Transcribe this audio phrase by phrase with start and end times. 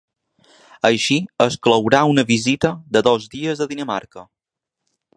[0.89, 4.29] Així es clourà una visita de dos dies a Dinamarca.